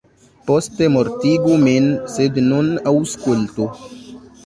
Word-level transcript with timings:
Poste 0.45 0.87
mortigu 0.93 1.59
min, 1.65 1.91
sed 2.17 2.43
nun 2.49 2.75
aŭskultu. 2.97 3.73